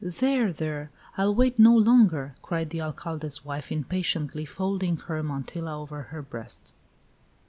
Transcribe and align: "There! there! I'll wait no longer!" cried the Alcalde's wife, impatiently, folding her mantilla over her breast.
"There! 0.03 0.51
there! 0.51 0.89
I'll 1.15 1.35
wait 1.35 1.59
no 1.59 1.77
longer!" 1.77 2.35
cried 2.41 2.71
the 2.71 2.81
Alcalde's 2.81 3.45
wife, 3.45 3.71
impatiently, 3.71 4.45
folding 4.45 4.97
her 4.97 5.21
mantilla 5.21 5.77
over 5.79 6.01
her 6.09 6.23
breast. 6.23 6.73